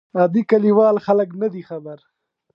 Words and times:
عادي 0.17 0.41
کلیوال 0.51 0.95
خلک 1.05 1.29
نه 1.41 1.47
دي 1.53 1.61
خبر. 1.69 1.97